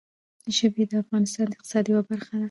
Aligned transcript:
ژبې 0.55 0.83
د 0.89 0.93
افغانستان 1.03 1.45
د 1.49 1.53
اقتصاد 1.57 1.85
یوه 1.91 2.03
برخه 2.09 2.31
ده. 2.37 2.39